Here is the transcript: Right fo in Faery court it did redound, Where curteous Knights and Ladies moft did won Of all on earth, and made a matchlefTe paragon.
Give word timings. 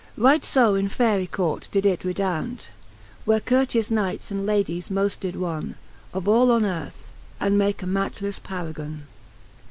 Right 0.17 0.43
fo 0.43 0.73
in 0.73 0.89
Faery 0.89 1.27
court 1.27 1.69
it 1.75 1.81
did 1.83 2.03
redound, 2.03 2.69
Where 3.23 3.39
curteous 3.39 3.91
Knights 3.91 4.31
and 4.31 4.47
Ladies 4.47 4.89
moft 4.89 5.19
did 5.19 5.35
won 5.35 5.75
Of 6.11 6.27
all 6.27 6.51
on 6.51 6.65
earth, 6.65 7.11
and 7.39 7.55
made 7.55 7.83
a 7.83 7.85
matchlefTe 7.85 8.41
paragon. 8.41 9.05